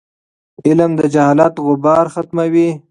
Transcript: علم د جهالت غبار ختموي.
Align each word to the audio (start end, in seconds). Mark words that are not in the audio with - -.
علم 0.67 0.91
د 0.99 1.01
جهالت 1.13 1.53
غبار 1.65 2.05
ختموي. 2.13 2.69